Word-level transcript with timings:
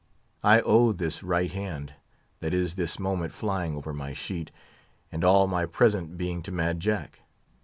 I 0.43 0.61
owe 0.61 0.93
this 0.93 1.21
right 1.21 1.51
hand, 1.51 1.93
that 2.39 2.55
is 2.55 2.73
this 2.73 2.97
moment 2.97 3.33
flying 3.33 3.75
over 3.75 3.93
my 3.93 4.13
sheet, 4.13 4.49
and 5.11 5.23
all 5.23 5.45
my 5.45 5.67
present 5.67 6.17
being 6.17 6.41
to 6.41 6.51
Mad 6.51 6.79
Jack. 6.79 7.19